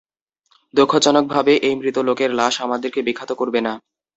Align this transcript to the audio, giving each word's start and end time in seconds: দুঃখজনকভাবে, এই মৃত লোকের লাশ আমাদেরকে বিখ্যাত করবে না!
দুঃখজনকভাবে, 0.73 1.53
এই 1.67 1.75
মৃত 1.75 1.97
লোকের 1.99 2.31
লাশ 2.39 2.55
আমাদেরকে 2.61 2.99
বিখ্যাত 3.07 3.31
করবে 3.33 3.59
না! 3.61 3.73